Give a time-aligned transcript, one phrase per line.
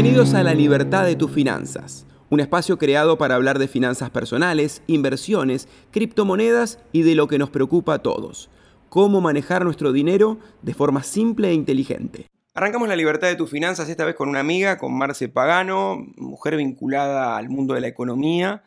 [0.00, 4.80] Bienvenidos a La Libertad de tus Finanzas, un espacio creado para hablar de finanzas personales,
[4.86, 8.48] inversiones, criptomonedas y de lo que nos preocupa a todos,
[8.90, 12.26] cómo manejar nuestro dinero de forma simple e inteligente.
[12.54, 16.56] Arrancamos La Libertad de tus Finanzas esta vez con una amiga, con Marce Pagano, mujer
[16.56, 18.62] vinculada al mundo de la economía,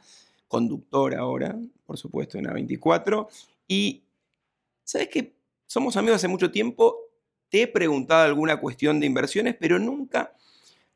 [0.49, 1.55] conductora ahora,
[1.85, 3.29] por supuesto, en A24.
[3.69, 4.03] Y,
[4.83, 5.33] ¿sabes qué?
[5.65, 6.97] Somos amigos hace mucho tiempo,
[7.47, 10.33] te he preguntado alguna cuestión de inversiones, pero nunca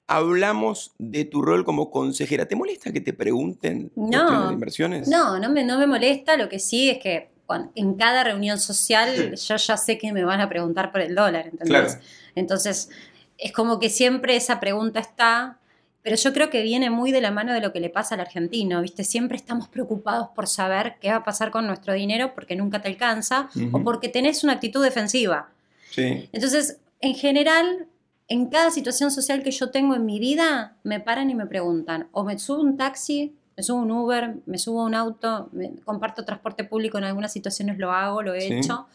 [0.07, 2.47] hablamos de tu rol como consejera.
[2.47, 5.07] ¿Te molesta que te pregunten no, de inversiones?
[5.07, 6.37] No, no me, no me molesta.
[6.37, 7.29] Lo que sí es que
[7.75, 11.47] en cada reunión social yo ya sé que me van a preguntar por el dólar,
[11.47, 11.99] ¿entendés?
[12.35, 12.89] Entonces,
[13.37, 15.59] es como que siempre esa pregunta está,
[16.01, 18.21] pero yo creo que viene muy de la mano de lo que le pasa al
[18.21, 19.03] argentino, ¿viste?
[19.03, 22.89] Siempre estamos preocupados por saber qué va a pasar con nuestro dinero porque nunca te
[22.89, 25.49] alcanza o porque tenés una actitud defensiva.
[25.91, 26.29] Sí.
[26.31, 27.87] Entonces, en general,
[28.27, 32.07] en cada situación social que yo tengo en mi vida, me paran y me preguntan,
[32.11, 35.49] o me subo un taxi, me subo un Uber, me subo un auto,
[35.83, 38.87] comparto transporte público, en algunas situaciones lo hago, lo he hecho,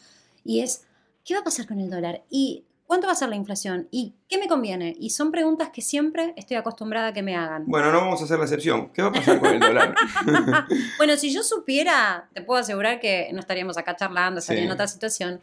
[0.43, 0.83] y es,
[1.23, 2.23] ¿qué va a pasar con el dólar?
[2.29, 3.87] ¿Y cuánto va a ser la inflación?
[3.89, 4.95] ¿Y qué me conviene?
[4.99, 7.63] Y son preguntas que siempre estoy acostumbrada a que me hagan.
[7.67, 8.89] Bueno, no vamos a hacer la excepción.
[8.89, 9.95] ¿Qué va a pasar con el dólar?
[10.97, 14.87] bueno, si yo supiera, te puedo asegurar que no estaríamos acá charlando, estaría en otra
[14.87, 15.39] situación,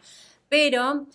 [0.50, 1.06] pero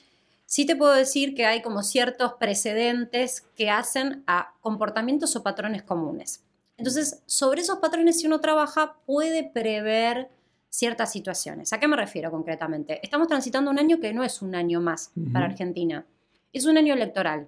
[0.54, 5.82] sí te puedo decir que hay como ciertos precedentes que hacen a comportamientos o patrones
[5.82, 6.44] comunes.
[6.78, 10.30] Entonces, sobre esos patrones, si uno trabaja, puede prever
[10.70, 11.74] ciertas situaciones.
[11.74, 13.00] ¿A qué me refiero concretamente?
[13.02, 16.06] Estamos transitando un año que no es un año más para Argentina,
[16.52, 17.48] es un año electoral.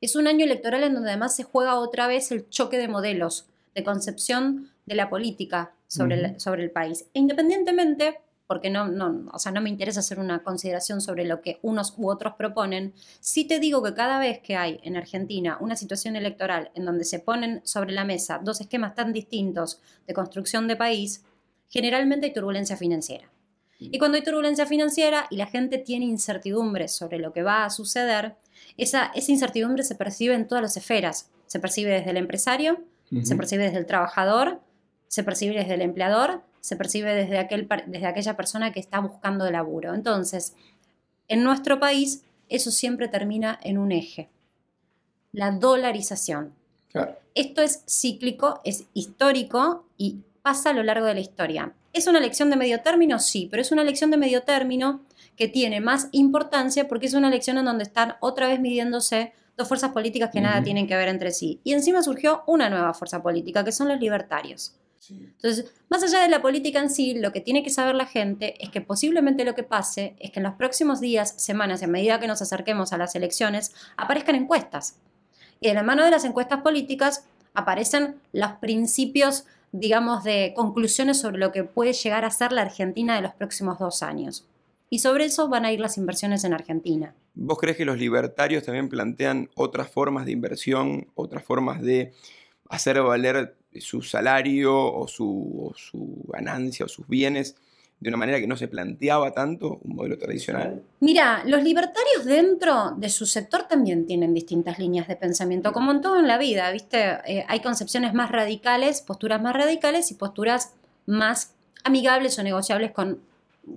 [0.00, 3.48] Es un año electoral en donde además se juega otra vez el choque de modelos,
[3.74, 7.06] de concepción de la política sobre, el, sobre el país.
[7.14, 11.40] E independientemente porque no, no, o sea, no me interesa hacer una consideración sobre lo
[11.40, 15.56] que unos u otros proponen, sí te digo que cada vez que hay en Argentina
[15.60, 20.14] una situación electoral en donde se ponen sobre la mesa dos esquemas tan distintos de
[20.14, 21.24] construcción de país,
[21.68, 23.30] generalmente hay turbulencia financiera.
[23.78, 27.70] Y cuando hay turbulencia financiera y la gente tiene incertidumbre sobre lo que va a
[27.70, 28.34] suceder,
[28.76, 31.30] esa, esa incertidumbre se percibe en todas las esferas.
[31.46, 32.82] Se percibe desde el empresario,
[33.22, 34.60] se percibe desde el trabajador,
[35.06, 39.50] se percibe desde el empleador se percibe desde, aquel, desde aquella persona que está buscando
[39.50, 39.94] laburo.
[39.94, 40.54] Entonces,
[41.28, 44.28] en nuestro país eso siempre termina en un eje,
[45.32, 46.52] la dolarización.
[47.34, 51.72] Esto es cíclico, es histórico y pasa a lo largo de la historia.
[51.92, 53.20] ¿Es una elección de medio término?
[53.20, 55.00] Sí, pero es una elección de medio término
[55.36, 59.68] que tiene más importancia porque es una elección en donde están otra vez midiéndose dos
[59.68, 61.60] fuerzas políticas que nada tienen que ver entre sí.
[61.62, 64.74] Y encima surgió una nueva fuerza política, que son los libertarios.
[65.10, 68.54] Entonces, más allá de la política en sí, lo que tiene que saber la gente
[68.62, 72.20] es que posiblemente lo que pase es que en los próximos días, semanas, a medida
[72.20, 74.96] que nos acerquemos a las elecciones, aparezcan encuestas.
[75.60, 81.38] Y de la mano de las encuestas políticas aparecen los principios, digamos, de conclusiones sobre
[81.38, 84.46] lo que puede llegar a ser la Argentina de los próximos dos años.
[84.88, 87.14] Y sobre eso van a ir las inversiones en Argentina.
[87.34, 92.12] ¿Vos crees que los libertarios también plantean otras formas de inversión, otras formas de
[92.70, 95.74] hacer valer su salario o su,
[96.28, 97.56] ganancia o sus bienes
[97.98, 100.82] de una manera que no se planteaba tanto un modelo tradicional?
[101.00, 106.00] Mira, los libertarios dentro de su sector también tienen distintas líneas de pensamiento, como en
[106.00, 107.18] todo en la vida, ¿viste?
[107.26, 110.72] Eh, hay concepciones más radicales, posturas más radicales y posturas
[111.06, 111.52] más
[111.84, 113.20] amigables o negociables con,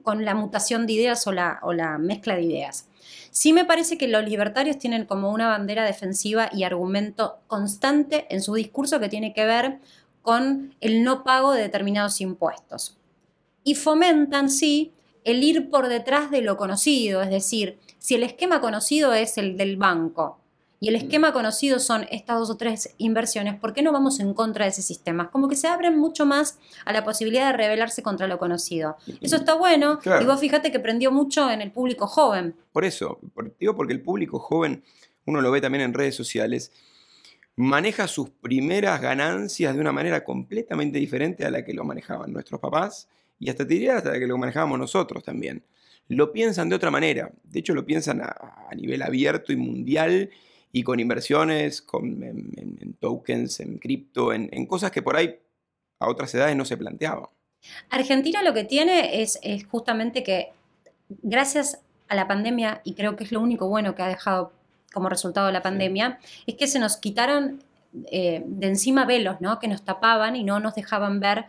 [0.02, 2.88] con la mutación de ideas o la, o la mezcla de ideas.
[3.32, 8.42] Sí me parece que los libertarios tienen como una bandera defensiva y argumento constante en
[8.42, 9.80] su discurso que tiene que ver
[10.22, 12.98] con el no pago de determinados impuestos.
[13.64, 14.94] Y fomentan, sí,
[15.24, 19.58] el ir por detrás de lo conocido, es decir, si el esquema conocido es el
[19.58, 20.40] del banco
[20.84, 24.34] y el esquema conocido son estas dos o tres inversiones, ¿por qué no vamos en
[24.34, 25.32] contra de ese sistema?
[25.32, 28.98] Como que se abren mucho más a la posibilidad de rebelarse contra lo conocido.
[29.22, 30.00] Eso está bueno.
[30.20, 32.58] Y vos fíjate que prendió mucho en el público joven.
[32.74, 33.18] Por eso,
[33.62, 34.84] digo porque el público joven,
[35.26, 36.74] uno lo ve también en redes sociales,
[37.56, 42.60] maneja sus primeras ganancias de una manera completamente diferente a la que lo manejaban nuestros
[42.60, 43.08] papás
[43.40, 45.64] y hasta te diría hasta la que lo manejábamos nosotros también.
[46.10, 47.32] Lo piensan de otra manera.
[47.46, 48.36] De hecho, lo piensan a,
[48.70, 50.30] a nivel abierto y mundial
[50.76, 55.40] y con inversiones, con, en, tokens, en cripto, en, cosas que por ahí
[56.00, 57.30] a otras edades no se planteaban.
[57.92, 59.40] Argentina lo que tiene es,
[59.70, 60.52] justamente que
[61.22, 61.80] gracias
[62.10, 64.52] a la pandemia, y creo que es lo único bueno que ha dejado
[64.92, 67.64] como resultado de la pandemia, es que se nos quitaron
[68.12, 69.60] eh, de encima velos, ¿no?
[69.60, 71.46] Que nos tapaban y no nos dejaban ver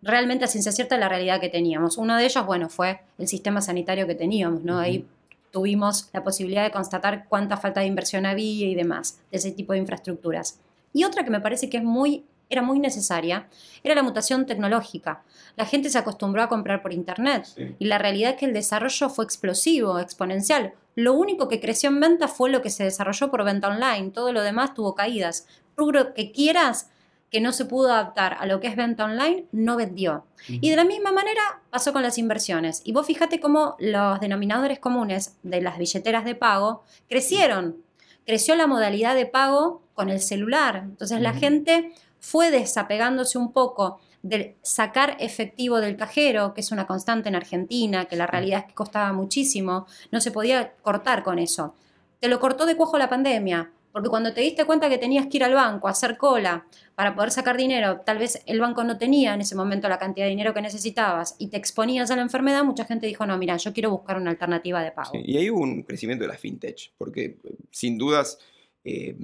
[0.00, 1.98] realmente a ciencia cierta la realidad que teníamos.
[1.98, 4.78] Uno de ellos, bueno, fue el sistema sanitario que teníamos, ¿no?
[4.78, 5.06] Ahí
[5.54, 9.72] tuvimos la posibilidad de constatar cuánta falta de inversión había y demás de ese tipo
[9.72, 10.58] de infraestructuras.
[10.92, 13.48] Y otra que me parece que es muy era muy necesaria,
[13.84, 15.22] era la mutación tecnológica.
[15.56, 17.46] La gente se acostumbró a comprar por Internet
[17.78, 20.74] y la realidad es que el desarrollo fue explosivo, exponencial.
[20.96, 24.32] Lo único que creció en venta fue lo que se desarrolló por venta online, todo
[24.32, 25.46] lo demás tuvo caídas.
[25.76, 26.90] Rubro que quieras,
[27.34, 30.24] que no se pudo adaptar a lo que es venta online, no vendió.
[30.46, 32.80] Y de la misma manera pasó con las inversiones.
[32.84, 37.82] Y vos fíjate cómo los denominadores comunes de las billeteras de pago crecieron.
[38.24, 40.82] Creció la modalidad de pago con el celular.
[40.84, 46.86] Entonces la gente fue desapegándose un poco de sacar efectivo del cajero, que es una
[46.86, 51.40] constante en Argentina, que la realidad es que costaba muchísimo, no se podía cortar con
[51.40, 51.74] eso.
[52.20, 55.36] Te lo cortó de cuojo la pandemia, porque cuando te diste cuenta que tenías que
[55.36, 58.98] ir al banco a hacer cola para poder sacar dinero, tal vez el banco no
[58.98, 62.22] tenía en ese momento la cantidad de dinero que necesitabas y te exponías a la
[62.22, 65.12] enfermedad, mucha gente dijo, no, mira, yo quiero buscar una alternativa de pago.
[65.14, 67.36] y ahí hubo un crecimiento de la fintech, porque
[67.70, 68.38] sin dudas...
[68.82, 69.16] Eh,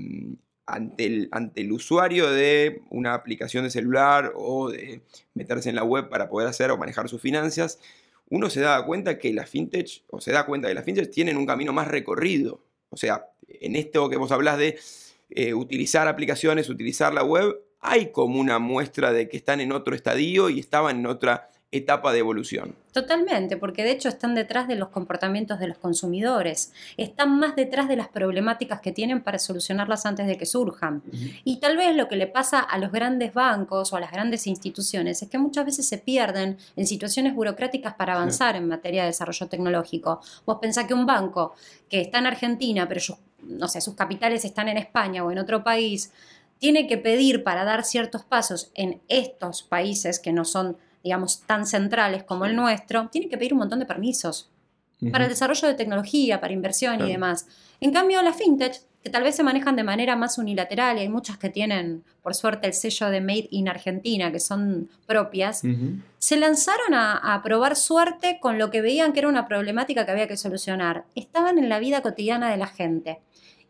[0.67, 5.03] ante el, ante el usuario de una aplicación de celular o de
[5.35, 7.81] meterse en la web para poder hacer o manejar sus finanzas,
[8.29, 11.37] uno se da cuenta que la fintech, o se da cuenta que las fintech tienen
[11.39, 12.63] un camino más recorrido.
[12.91, 13.27] O sea,
[13.61, 14.79] en esto que vos hablas de
[15.31, 19.95] eh, utilizar aplicaciones, utilizar la web, hay como una muestra de que están en otro
[19.95, 22.75] estadio y estaban en otra etapa de evolución.
[22.93, 27.87] Totalmente, porque de hecho están detrás de los comportamientos de los consumidores, están más detrás
[27.87, 31.03] de las problemáticas que tienen para solucionarlas antes de que surjan.
[31.45, 34.49] Y tal vez lo que le pasa a los grandes bancos o a las grandes
[34.49, 39.09] instituciones es que muchas veces se pierden en situaciones burocráticas para avanzar en materia de
[39.09, 40.21] desarrollo tecnológico.
[40.45, 41.55] Vos pensás que un banco
[41.89, 43.01] que está en Argentina, pero
[43.43, 46.13] no sé, sus capitales están en España o en otro país,
[46.59, 51.67] tiene que pedir para dar ciertos pasos en estos países que no son digamos, tan
[51.67, 54.51] centrales como el nuestro, tiene que pedir un montón de permisos
[55.13, 57.47] para el desarrollo de tecnología, para inversión y demás.
[57.81, 61.09] En cambio, las fintech, que tal vez se manejan de manera más unilateral y hay
[61.09, 65.63] muchas que tienen, por suerte, el sello de Made in Argentina, que son propias,
[66.19, 70.11] se lanzaron a, a, probar suerte con lo que veían que era una problemática que
[70.11, 71.07] había que solucionar.
[71.15, 73.21] Estaban en la vida cotidiana de la gente.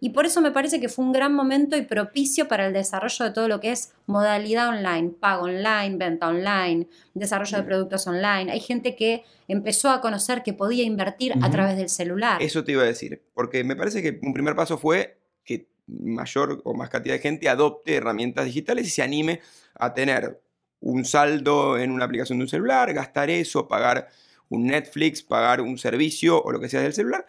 [0.01, 3.27] Y por eso me parece que fue un gran momento y propicio para el desarrollo
[3.27, 8.51] de todo lo que es modalidad online, pago online, venta online, desarrollo de productos online.
[8.51, 12.43] Hay gente que empezó a conocer que podía invertir a través del celular.
[12.43, 16.63] Eso te iba a decir, porque me parece que un primer paso fue que mayor
[16.65, 19.41] o más cantidad de gente adopte herramientas digitales y se anime
[19.75, 20.41] a tener
[20.81, 24.09] un saldo en una aplicación de un celular, gastar eso, pagar
[24.49, 27.27] un Netflix, pagar un servicio o lo que sea del celular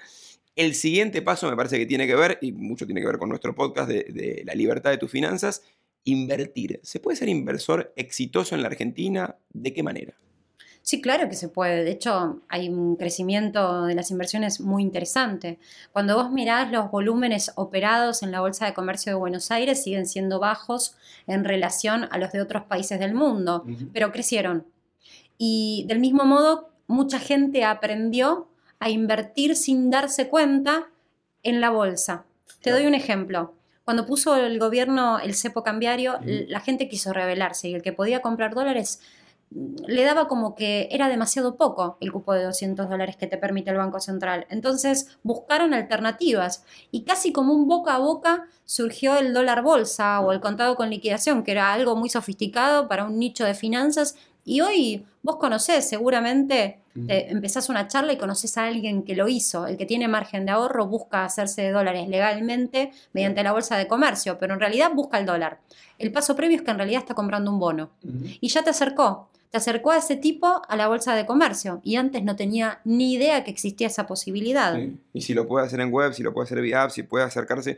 [0.56, 3.30] el siguiente paso me parece que tiene que ver, y mucho tiene que ver con
[3.30, 5.64] nuestro podcast de, la libertad de tus finanzas,
[6.04, 6.80] invertir.
[6.84, 9.36] ¿Se puede ser inversor exitoso en la Argentina?
[9.54, 10.16] ¿De qué manera?
[10.84, 11.84] Sí, claro que se puede.
[11.84, 15.60] De hecho, hay un crecimiento de las inversiones muy interesante.
[15.94, 20.08] Cuando vos mirás los volúmenes operados en la Bolsa de Comercio de Buenos Aires, siguen
[20.08, 20.96] siendo bajos
[21.28, 23.64] en relación a los de otros países del mundo,
[23.94, 24.66] pero crecieron.
[25.38, 28.48] Y del mismo modo, mucha gente aprendió
[28.82, 30.90] a invertir sin darse cuenta
[31.44, 32.26] en la bolsa.
[32.62, 33.54] Te doy un ejemplo.
[33.86, 38.24] Cuando puso el gobierno el cepo cambiario, la gente quiso rebelarse y el que podía
[38.24, 39.00] comprar dólares
[39.52, 43.38] mm, le daba como que era demasiado poco el cupo de 200 dólares que te
[43.38, 44.48] permite el Banco Central.
[44.50, 50.32] Entonces buscaron alternativas y casi como un boca a boca surgió el dólar bolsa o
[50.32, 54.62] el contado con liquidación, que era algo muy sofisticado para un nicho de finanzas y
[54.62, 59.68] hoy vos conocés seguramente, empezás una charla y conoces a alguien que lo hizo.
[59.68, 63.88] El que tiene margen de ahorro busca hacerse de dólares legalmente mediante la bolsa de
[63.88, 65.60] comercio, pero en realidad busca el dólar.
[66.00, 67.92] El paso previo es que en realidad está comprando un bono.
[68.40, 69.30] Y ya te acercó.
[69.52, 73.14] Te acercó a ese tipo a la bolsa de comercio y antes no tenía ni
[73.14, 74.80] idea que existía esa posibilidad.
[75.14, 77.26] Y si lo puede hacer en web, si lo puede hacer vía app, si puede
[77.26, 77.78] acercarse.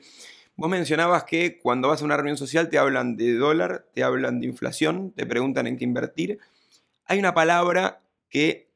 [0.55, 4.39] Vos mencionabas que cuando vas a una reunión social te hablan de dólar, te hablan
[4.39, 6.37] de inflación, te preguntan en qué invertir
[7.05, 8.69] hay una palabra que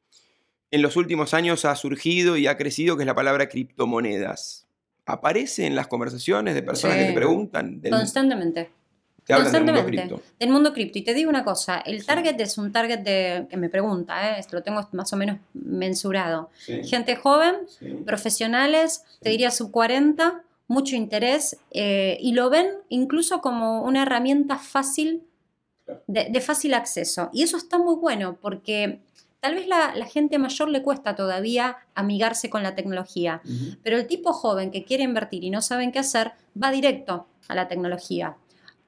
[0.70, 4.66] en los últimos años ha surgido y ha crecido, que es la palabra criptomonedas.
[5.06, 7.80] ¿Aparece en las conversaciones de personas que te preguntan?
[7.90, 8.70] Constantemente.
[9.24, 10.22] Te hablan del mundo cripto.
[10.38, 10.98] Del mundo cripto.
[10.98, 14.40] Y te digo una cosa, el target es un target de, que me pregunta, ¿eh?
[14.40, 16.50] esto lo tengo más o menos mensurado.
[16.84, 17.56] Gente joven,
[18.06, 24.56] profesionales, te diría sub 40, mucho interés, eh, y lo ven incluso como una herramienta
[24.56, 25.22] fácil
[26.06, 27.30] de, fácil acceso.
[27.32, 29.00] Y eso está muy bueno porque
[29.40, 33.40] tal vez la, la gente mayor le cuesta todavía amigarse con la tecnología,
[33.82, 37.54] pero el tipo joven que quiere invertir y no sabe qué hacer, va directo a
[37.54, 38.36] la tecnología.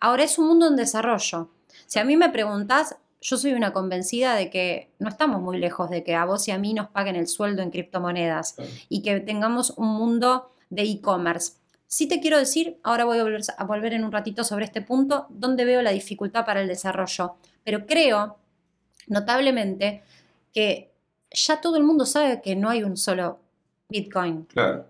[0.00, 1.50] Ahora es un mundo en desarrollo.
[1.86, 5.90] Si a mí me preguntas yo soy una convencida de que no estamos muy lejos
[5.90, 8.56] de que a vos y a mí nos paguen el sueldo en criptomonedas
[8.88, 11.52] y que tengamos un mundo de e-commerce.
[11.92, 14.80] Sí te quiero decir, ahora voy a volver, a volver en un ratito sobre este
[14.80, 18.36] punto, donde veo la dificultad para el desarrollo, pero creo
[19.08, 20.04] notablemente
[20.52, 20.92] que
[21.32, 23.40] ya todo el mundo sabe que no hay un solo
[23.88, 24.44] Bitcoin.
[24.44, 24.86] Claro.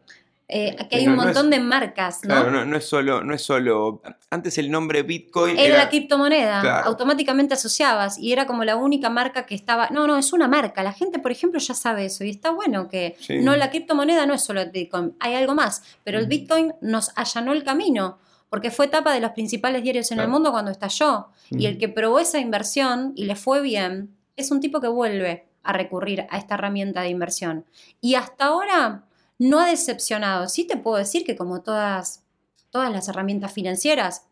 [0.52, 2.34] Eh, que hay un montón de marcas, ¿no?
[2.34, 4.02] Claro, no, es solo, no es solo.
[4.30, 5.56] Antes el nombre Bitcoin.
[5.56, 6.80] Era, la criptomoneda.
[6.80, 9.88] Automáticamente asociabas y era como la única marca que estaba.
[9.90, 10.82] No, no, es una marca.
[10.82, 12.24] La gente, por ejemplo, ya sabe eso.
[12.24, 13.16] Y está bueno que.
[13.42, 15.14] No, la criptomoneda no es solo Bitcoin.
[15.20, 15.84] Hay algo más.
[16.02, 18.18] Pero el Bitcoin nos allanó el camino.
[18.48, 21.28] Porque fue tapa de los principales diarios en el mundo cuando estalló.
[21.50, 25.46] Y el que probó esa inversión y le fue bien, es un tipo que vuelve
[25.62, 27.64] a recurrir a esta herramienta de inversión.
[28.00, 29.04] Y hasta ahora
[29.40, 30.48] no ha decepcionado.
[30.48, 32.22] Sí te puedo decir que como todas,
[32.70, 34.26] todas las herramientas financieras,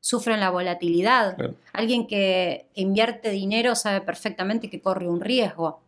[0.00, 1.36] sufren la volatilidad.
[1.72, 5.80] Alguien que, invierte dinero sabe perfectamente que corre un riesgo.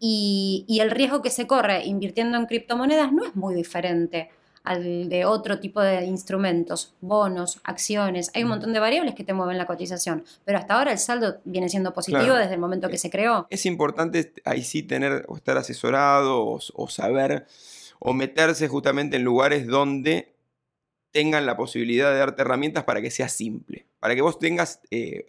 [0.00, 4.30] y, y, el riesgo que se corre invirtiendo en criptomonedas no es muy diferente
[4.62, 8.30] al de otro tipo de instrumentos, bonos, acciones.
[8.34, 11.38] Hay un montón de variables que te mueven la cotización, pero hasta ahora el saldo
[11.44, 13.46] viene siendo positivo desde el momento que se creó.
[13.50, 17.46] Es importante ahí sí tener o estar asesorado o, saber
[18.00, 20.34] o meterse justamente en lugares donde
[21.12, 25.26] tengan la posibilidad de darte herramientas para que sea simple, para que vos tengas eh,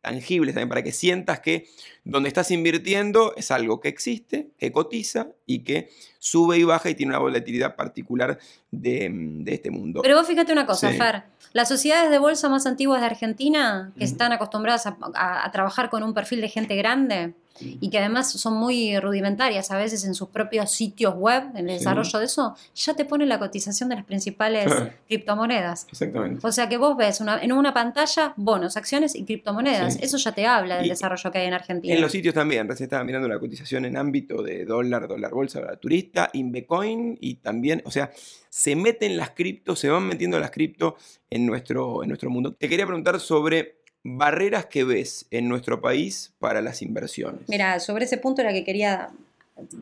[0.00, 1.66] tangibles también, para que sientas que
[2.02, 6.94] donde estás invirtiendo es algo que existe, que cotiza y que sube y baja y
[6.94, 8.38] tiene una volatilidad particular
[8.70, 10.00] de, este mundo.
[10.02, 14.04] Pero vos fíjate una cosa, Fer, las sociedades de bolsa más antiguas de Argentina, que
[14.04, 18.98] están acostumbradas a trabajar con un perfil de gente grande, y que además son muy
[18.98, 23.04] rudimentarias a veces en sus propios sitios web, en el desarrollo de eso, ya te
[23.04, 24.72] pone la cotización de las principales
[25.06, 25.86] criptomonedas.
[25.90, 26.46] Exactamente.
[26.46, 29.98] O sea que vos ves en una pantalla bonos, acciones y criptomonedas.
[30.00, 31.94] Eso ya te habla del desarrollo que hay en Argentina.
[31.94, 35.60] En los sitios también, recién estaba mirando la cotización en ámbito de dólar, dólar bolsa,
[35.60, 38.10] dólar turista, Inbecoin y también, o sea,
[38.48, 40.96] se meten las criptos, se van metiendo las cripto
[41.30, 42.54] en nuestro, en nuestro mundo.
[42.54, 47.48] Te quería preguntar sobre barreras que ves en nuestro país para las inversiones.
[47.48, 49.08] Mira, sobre ese punto era que quería,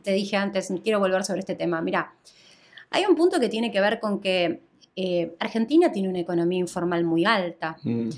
[0.01, 1.81] te dije antes, quiero volver sobre este tema.
[1.81, 2.13] Mira,
[2.89, 4.61] hay un punto que tiene que ver con que
[4.95, 7.77] eh, Argentina tiene una economía informal muy alta.
[7.83, 8.09] Mm.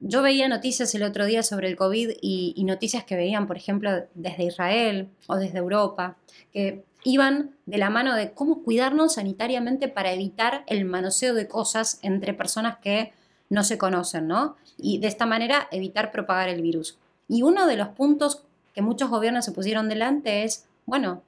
[0.00, 3.56] Yo veía noticias el otro día sobre el COVID y, y, noticias que veían, por
[3.56, 6.16] ejemplo, desde Israel o desde Europa,
[6.52, 12.00] que iban de la mano de cómo cuidarnos sanitariamente para evitar el manoseo de cosas
[12.02, 13.12] entre personas que
[13.48, 14.56] no se conocen, ¿no?
[14.78, 16.98] Y de esta manera evitar propagar el virus.
[17.28, 18.42] Y uno de los puntos
[18.74, 21.22] que muchos gobiernos se pusieron delante es, bueno,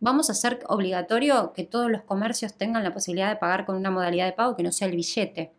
[0.00, 3.90] vamos a hacer obligatorio que todos los comercios tengan la posibilidad de pagar con una
[3.90, 5.52] modalidad de pago que no sea el billete.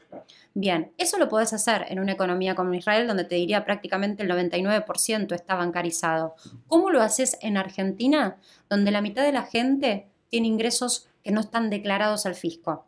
[0.54, 4.30] Bien, eso lo podés hacer en una economía como Israel, donde te diría prácticamente el
[4.30, 6.36] 99% está bancarizado.
[6.68, 8.38] ¿Cómo lo haces en Argentina,
[8.70, 12.86] donde la mitad de la gente tiene ingresos que no están declarados al fisco?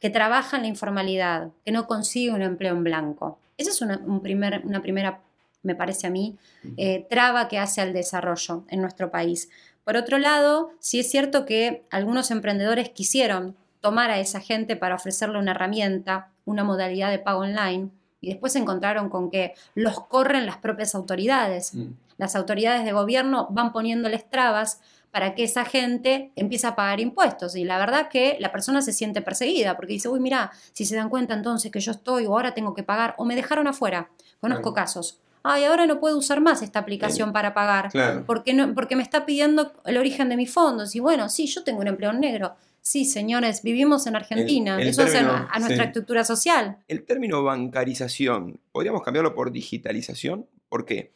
[0.00, 3.38] Que trabaja en la informalidad, que no consigue un empleo en blanco.
[3.56, 5.20] Esa es una, primer, una primera,
[5.62, 6.36] me parece a mí,
[6.76, 9.48] eh, traba que hace al desarrollo en nuestro país.
[9.84, 14.94] Por otro lado, sí es cierto que algunos emprendedores quisieron tomar a esa gente para
[14.94, 20.00] ofrecerle una herramienta, una modalidad de pago online, y después se encontraron con que los
[20.00, 21.74] corren las propias autoridades.
[21.74, 21.92] Mm.
[22.16, 24.80] Las autoridades de gobierno van poniéndoles trabas
[25.14, 27.54] para que esa gente empiece a pagar impuestos.
[27.54, 30.96] Y la verdad que la persona se siente perseguida porque dice, uy, mira, si se
[30.96, 34.10] dan cuenta entonces que yo estoy o ahora tengo que pagar o me dejaron afuera.
[34.40, 35.20] Conozco casos.
[35.44, 37.90] Ay, ahora no puedo usar más esta aplicación para pagar
[38.26, 40.96] porque, no, porque me está pidiendo el origen de mis fondos.
[40.96, 42.56] Y bueno, sí, yo tengo un empleo negro.
[42.80, 44.82] Sí, señores, vivimos en Argentina.
[44.82, 46.78] Eso hace a, nuestra estructura social.
[46.88, 50.48] El término bancarización, ¿podríamos cambiarlo por digitalización?
[50.68, 51.12] ¿Por qué?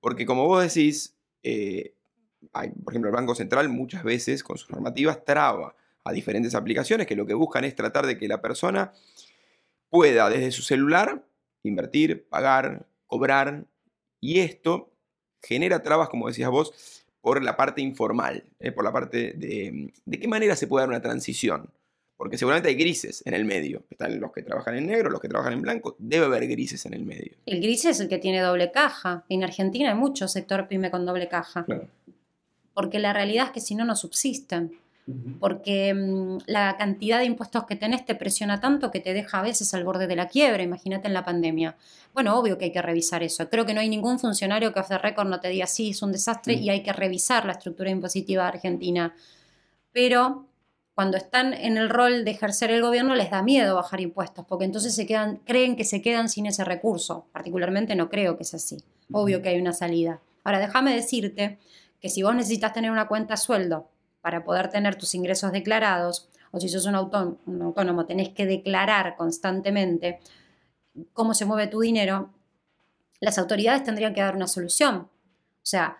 [0.00, 1.94] Porque como vos decís, eh,
[2.52, 7.16] por ejemplo, el Banco Central muchas veces con sus normativas traba a diferentes aplicaciones que
[7.16, 8.92] lo que buscan es tratar de que la persona
[9.90, 11.24] pueda desde su celular
[11.62, 13.66] invertir, pagar, cobrar,
[14.20, 14.92] y esto
[15.42, 18.72] genera trabas, como decías vos, por la parte informal, ¿eh?
[18.72, 21.70] por la parte de, de qué manera se puede dar una transición.
[22.16, 23.84] Porque seguramente hay grises en el medio.
[23.90, 25.94] Están los que trabajan en negro, los que trabajan en blanco.
[26.00, 27.36] Debe haber grises en el medio.
[27.46, 29.24] El gris es el que tiene doble caja.
[29.28, 31.64] En Argentina hay mucho sector pyme con doble caja.
[31.64, 31.88] Claro
[32.78, 34.70] porque la realidad es que si no, no subsisten.
[35.40, 39.42] Porque mm, la cantidad de impuestos que tenés te presiona tanto que te deja a
[39.42, 41.76] veces al borde de la quiebra, imagínate en la pandemia.
[42.14, 43.50] Bueno, obvio que hay que revisar eso.
[43.50, 46.12] Creo que no hay ningún funcionario que hace récord no te diga, sí, es un
[46.12, 49.12] desastre y hay que revisar la estructura impositiva de Argentina.
[49.90, 50.46] Pero
[50.94, 54.66] cuando están en el rol de ejercer el gobierno les da miedo bajar impuestos, porque
[54.66, 57.26] entonces se quedan, creen que se quedan sin ese recurso.
[57.32, 58.76] Particularmente no creo que sea así.
[59.10, 60.20] Obvio que hay una salida.
[60.44, 61.58] Ahora, déjame decirte
[62.00, 63.88] que si vos necesitas tener una cuenta sueldo
[64.20, 70.20] para poder tener tus ingresos declarados, o si sos un, autónomo, tenés que declarar constantemente
[71.12, 72.30] cómo se mueve tu dinero,
[73.20, 74.96] las autoridades tendrían que dar una solución.
[74.96, 75.98] O sea,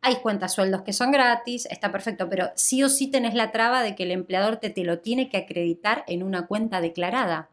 [0.00, 3.82] hay cuentas sueldos que son gratis, está perfecto, pero sí o sí tenés la traba
[3.82, 7.48] de que el empleador te, te lo tiene que acreditar en una cuenta declarada.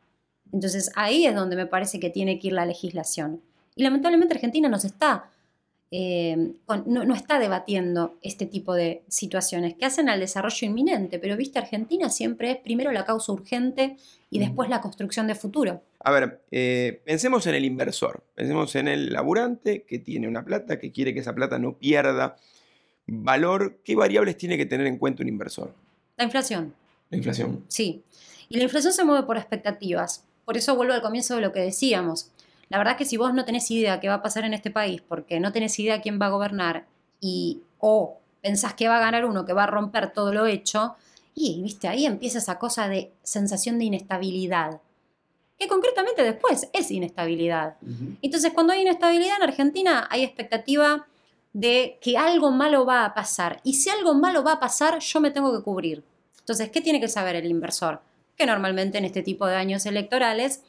[0.52, 3.42] Entonces ahí es donde me parece que tiene que ir la legislación.
[3.76, 5.30] Y lamentablemente Argentina nos está
[5.92, 6.54] eh,
[6.86, 12.10] no, está debatiendo este tipo de situaciones que hacen al desarrollo inminente, pero viste, Argentina
[12.10, 13.98] siempre es primero la causa urgente
[14.30, 15.82] y después la construcción de futuro.
[16.02, 20.80] A ver, eh, pensemos en el inversor, pensemos en el laburante que tiene una plata,
[20.80, 22.36] que quiere que esa plata no pierda
[23.08, 23.80] valor.
[23.84, 25.74] ¿Qué variables tiene que tener en cuenta un inversor?
[26.18, 26.74] La inflación.
[27.10, 27.66] La inflación.
[27.68, 28.04] Sí.
[28.48, 30.26] Y la inflación se mueve por expectativas.
[30.46, 32.32] Por eso vuelvo al comienzo de lo que decíamos.
[32.70, 35.02] La verdad que si vos no tenés idea qué va a pasar en este país,
[35.02, 36.86] porque no tenés idea quién va a gobernar,
[37.20, 40.96] y o pensás que va a ganar uno que va a romper todo lo hecho,
[41.34, 44.82] y viste, ahí empieza esa cosa de sensación de inestabilidad,
[45.58, 47.76] que concretamente después es inestabilidad.
[48.22, 51.08] Entonces, cuando hay inestabilidad en Argentina, hay expectativa
[51.54, 53.60] de que algo malo va a pasar.
[53.64, 56.04] Y si algo malo va a pasar, yo me tengo que cubrir.
[56.40, 58.02] Entonces, ¿qué tiene que saber el inversor?
[58.38, 60.62] Que normalmente en este tipo de años electorales,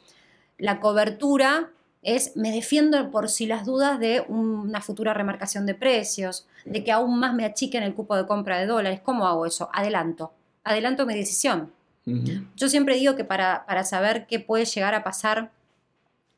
[0.57, 1.69] la cobertura
[2.01, 6.91] es me defiendo por si las dudas de una futura remarcación de precios, de que
[6.91, 9.01] aún más me achiquen el cupo de compra de dólares.
[9.03, 9.69] ¿Cómo hago eso?
[9.73, 10.33] Adelanto.
[10.63, 11.71] Adelanto mi decisión.
[12.55, 15.51] Yo siempre digo que para, para, saber qué puede llegar a pasar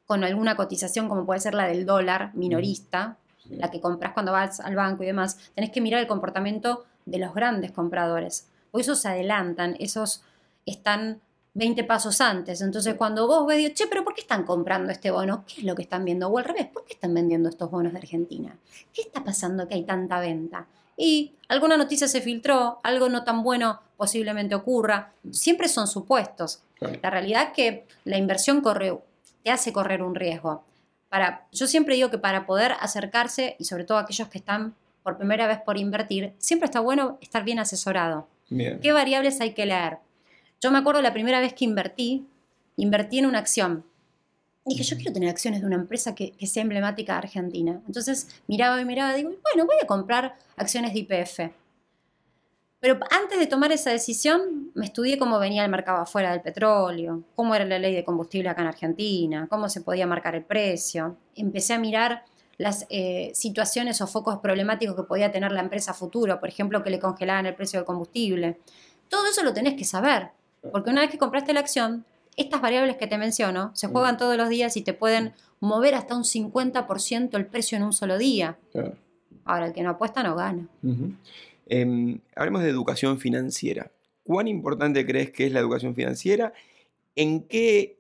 [0.06, 3.18] con alguna cotización, como puede ser la del dólar minorista,
[3.50, 7.18] la que compras cuando vas al banco y demás, tenés que mirar el comportamiento de
[7.18, 8.50] los grandes compradores.
[8.72, 10.24] O esos se adelantan, esos
[10.66, 11.22] están
[11.56, 12.62] 20 pasos antes.
[12.62, 15.46] Entonces, cuando vos ves, che, pero ¿por qué están comprando este bono?
[15.48, 16.28] ¿Qué es lo que están viendo?
[16.28, 18.58] O al revés, ¿por qué están vendiendo estos bonos de Argentina?
[18.94, 20.68] ¿Qué está pasando que hay tanta venta?
[20.98, 25.14] Y alguna noticia se filtró, algo no tan bueno posiblemente ocurra.
[25.32, 26.62] Siempre son supuestos.
[27.02, 28.98] La realidad es que la inversión corre,
[29.44, 30.64] te hace correr un riesgo.
[31.10, 35.18] Para, yo siempre digo que para poder acercarse, y sobre todo aquellos que están por
[35.18, 38.28] primera vez por invertir, siempre está bueno estar bien asesorado.
[38.50, 40.00] ¿Qué variables hay que leer?
[40.64, 42.26] Yo me acuerdo la primera vez que invertí,
[42.78, 43.84] invertí en una acción.
[44.64, 47.82] Dije, yo quiero tener acciones de una empresa que, sea emblemática de Argentina.
[47.86, 51.54] Entonces miraba y miraba, digo, bueno, voy a comprar acciones de IPF.
[52.80, 57.24] Pero antes de tomar esa decisión, me estudié cómo venía el mercado afuera del petróleo,
[57.36, 61.18] cómo era la ley de combustible acá en Argentina, cómo se podía marcar el precio.
[61.36, 62.24] Empecé a mirar
[62.58, 66.90] las eh, situaciones o focos problemáticos que podía tener la empresa futuro, por ejemplo, que
[66.90, 68.62] le congelaban el precio del combustible.
[69.10, 70.30] Todo eso lo tenés que saber.
[70.72, 72.06] Porque una vez que compraste la acción,
[72.38, 76.16] estas variables que te menciono se juegan todos los días y te pueden mover hasta
[76.16, 78.58] un 50% el precio en un solo día.
[79.46, 80.68] Ahora, el que no apuesta no gana.
[81.68, 83.92] Em, hablemos de educación financiera.
[84.24, 86.54] ¿Cuán importante crees que es la educación financiera?
[87.16, 88.00] ¿En qué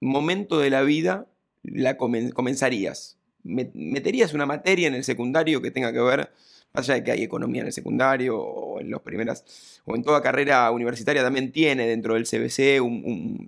[0.00, 1.26] momento de la vida
[1.62, 3.18] la comenzarías?
[3.42, 6.32] ¿Meterías una materia en el secundario que tenga que ver
[6.72, 10.22] allá de que hay economía en el secundario o en las primeras, o en toda
[10.22, 12.80] carrera universitaria también tiene dentro del CBC,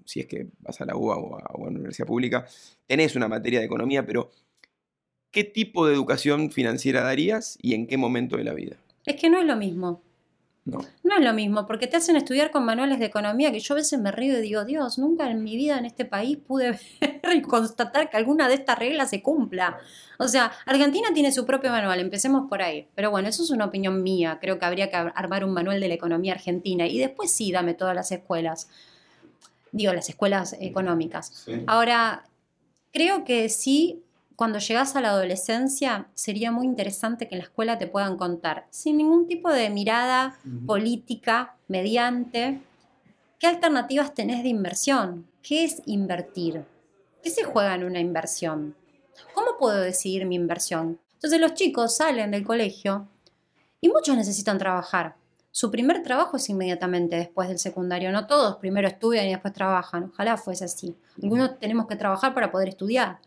[0.05, 2.47] si es que vas a la UBA o a, universidad pública,
[2.87, 4.31] tenés una materia de economía, pero
[5.31, 8.77] ¿qué tipo de educación financiera darías y en qué momento de la vida?
[9.07, 10.03] Es que no es lo mismo.
[10.65, 10.81] No.
[11.03, 13.79] No es lo mismo, porque te hacen estudiar con manuales de economía que yo a
[13.79, 17.35] veces me río y digo, Dios, nunca en mi vida en este país pude ver
[17.35, 19.79] y constatar que alguna de estas reglas se cumpla.
[20.19, 22.87] O sea, Argentina tiene su propio manual, empecemos por ahí.
[22.95, 24.39] Pero bueno, eso es una opinión mía.
[24.41, 27.75] Creo que habría que armar un manual de la economía argentina y después sí, dame
[27.75, 28.69] todas las escuelas.
[29.73, 31.47] Digo, las escuelas económicas.
[31.67, 32.25] Ahora,
[32.93, 34.05] creo que sí
[34.43, 38.67] cuando llegas a la adolescencia, sería muy interesante que en la escuela te puedan contar,
[38.71, 42.61] sin ningún tipo de mirada política, mediante,
[43.39, 46.65] qué alternativas tenés de inversión, qué es invertir,
[47.23, 48.75] qué se juega en una inversión,
[49.33, 50.99] cómo puedo decidir mi inversión.
[51.13, 53.07] Entonces los chicos salen del colegio
[53.81, 55.15] y muchos necesitan trabajar.
[55.53, 58.11] Su primer trabajo es inmediatamente después del secundario.
[58.11, 60.11] No todos primero estudian y después trabajan.
[60.13, 60.97] Ojalá fuese así.
[61.23, 63.21] Algunos tenemos que trabajar para poder estudiar.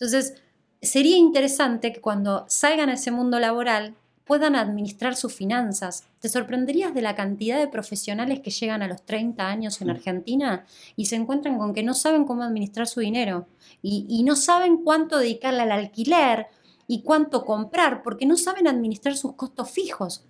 [0.00, 0.34] Entonces,
[0.80, 3.96] sería interesante que cuando salgan a ese mundo laboral
[4.28, 6.04] puedan administrar sus finanzas.
[6.20, 10.66] Te sorprenderías de la cantidad de profesionales que llegan a los 30 años en Argentina
[10.96, 13.46] y se encuentran con que no saben cómo administrar su dinero
[13.82, 16.48] y, no saben cuánto dedicarle al alquiler
[16.86, 20.22] y cuánto comprar porque no saben administrar sus costos fijos.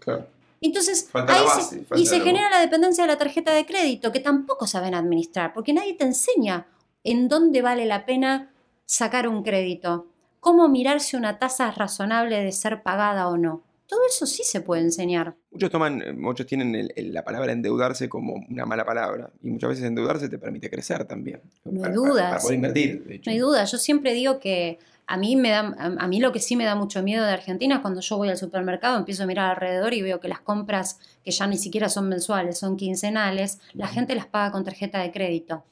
[0.61, 4.67] Entonces, ahí se, y se genera la dependencia de la tarjeta de crédito, que tampoco
[4.69, 6.69] saben administrar, porque nadie te enseña
[7.03, 8.53] en dónde vale la pena
[8.89, 10.07] sacar un crédito.
[10.41, 13.63] cómo mirar si una tasa es razonable de ser pagada o no.
[13.87, 15.35] Todo eso sí se puede enseñar.
[15.51, 19.85] Muchos toman, eh, muchos tienen la palabra endeudarse como una mala palabra y muchas veces
[19.85, 21.43] endeudarse te permite crecer también.
[21.65, 22.31] No hay dudas.
[22.31, 23.21] Para, poder invertir.
[23.27, 23.65] No hay duda.
[23.65, 26.75] Yo siempre digo que a mí me da, a mí lo que sí me da
[26.75, 30.03] mucho miedo de Argentina es cuando yo voy al supermercado, empiezo a mirar alrededor y
[30.03, 34.27] veo que las compras que ya ni siquiera son mensuales, son quincenales, la gente las
[34.27, 35.65] paga con tarjeta de crédito.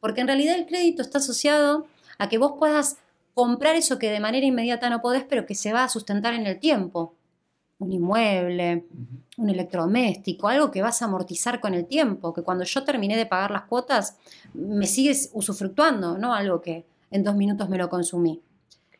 [0.00, 1.86] Porque en realidad el crédito está asociado
[2.18, 2.98] a que vos puedas
[3.34, 6.46] comprar eso que de manera inmediata no podés, pero que se va a sustentar en
[6.46, 7.14] el tiempo
[7.78, 8.86] un inmueble,
[9.36, 13.26] un electrodoméstico, algo que vas a amortizar con el tiempo, que cuando yo terminé de
[13.26, 14.16] pagar las cuotas
[14.54, 18.40] me sigues usufructuando, no algo que en dos minutos me lo consumí.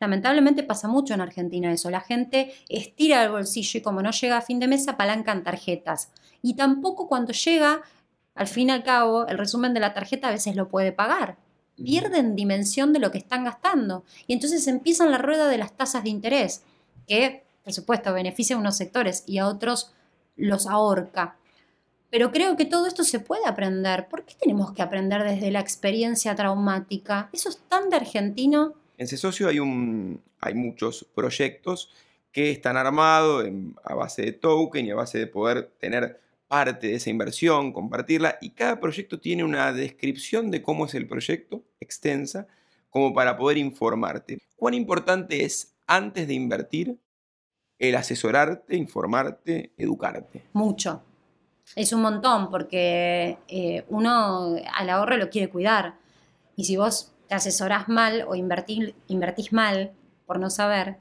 [0.00, 1.88] Lamentablemente pasa mucho en Argentina eso.
[1.88, 6.10] La gente estira el bolsillo y como no llega a fin de mes apalancan tarjetas.
[6.42, 7.80] Y tampoco cuando llega,
[8.34, 11.38] al fin y al cabo, el resumen de la tarjeta a veces lo puede pagar.
[11.76, 14.04] Pierden dimensión de lo que están gastando.
[14.26, 16.62] Y entonces empiezan la rueda de las tasas de interés,
[17.06, 19.92] que por supuesto, beneficia a unos sectores y a otros
[20.36, 21.38] los ahorca.
[22.10, 24.06] Pero creo que todo esto se puede aprender.
[24.08, 27.30] ¿Por qué tenemos que aprender desde la experiencia traumática?
[27.32, 28.74] Eso es tan de argentino.
[28.98, 31.90] En C-Socio hay, un, hay muchos proyectos
[32.30, 33.46] que están armados
[33.82, 36.20] a base de token y a base de poder tener
[36.54, 41.08] parte de esa inversión, compartirla, y cada proyecto tiene una descripción de cómo es el
[41.08, 42.46] proyecto, extensa,
[42.90, 44.38] como para poder informarte.
[44.54, 46.96] ¿Cuán importante es antes de invertir
[47.76, 50.44] el asesorarte, informarte, educarte?
[50.52, 51.02] Mucho.
[51.74, 55.96] Es un montón porque eh, uno al ahorro lo quiere cuidar.
[56.54, 58.94] Y si vos te asesorás mal o invertís,
[59.50, 59.90] mal
[60.24, 60.98] por no saber,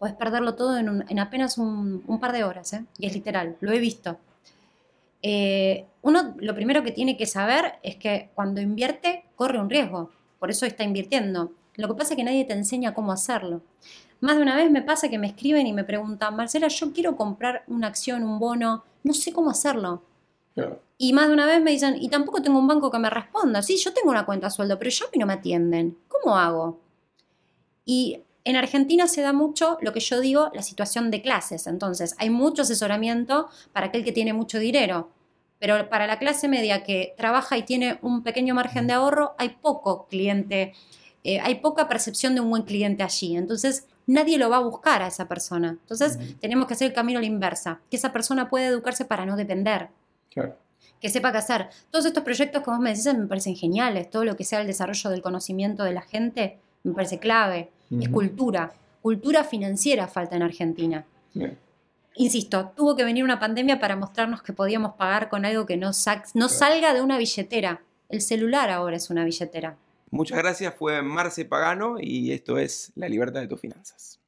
[0.00, 2.72] podés perderlo todo en, apenas un, par de horas.
[2.72, 2.84] ¿eh?
[2.98, 4.18] Y es literal, lo he visto.
[5.22, 10.10] Eh, uno lo primero que tiene que saber es que cuando invierte corre un riesgo.
[10.38, 11.52] Por eso está invirtiendo.
[11.74, 13.62] Lo que pasa es que nadie te enseña cómo hacerlo.
[14.20, 17.16] Más de una vez me pasa que me escriben y me preguntan, Marcela, yo quiero
[17.16, 20.02] comprar una acción, un bono, no sé cómo hacerlo.
[20.96, 23.62] Y más de una vez me dicen, y tampoco tengo un banco que me responda.
[23.62, 25.98] Sí, yo tengo una cuenta a sueldo, pero ya a mí no me atienden.
[26.08, 26.80] ¿Cómo hago?
[27.84, 31.66] Y en Argentina se da mucho lo que yo digo, la situación de clases.
[31.66, 35.10] Entonces, hay mucho asesoramiento para aquel que tiene mucho dinero.
[35.58, 39.48] Pero para la clase media que trabaja y tiene un pequeño margen de ahorro, hay
[39.60, 40.74] poco cliente,
[41.24, 43.36] eh, hay poca percepción de un buen cliente allí.
[43.36, 45.70] Entonces, nadie lo va a buscar a esa persona.
[45.80, 49.26] Entonces, tenemos que hacer el camino a la inversa, que esa persona pueda educarse para
[49.26, 49.88] no depender.
[51.00, 51.68] Que sepa qué hacer.
[51.90, 54.08] Todos estos proyectos que vos me decís me parecen geniales.
[54.08, 57.72] Todo lo que sea el desarrollo del conocimiento de la gente me parece clave.
[57.90, 58.72] Es cultura.
[59.02, 61.04] Cultura financiera falta en Argentina.
[62.16, 65.90] Insisto, tuvo que venir una pandemia para mostrarnos que podíamos pagar con algo que no,
[66.34, 67.82] no salga de una billetera.
[68.08, 69.76] El celular ahora es una billetera.
[70.10, 74.18] Muchas gracias, fue Marce Pagano y esto es La Libertad de tus Finanzas.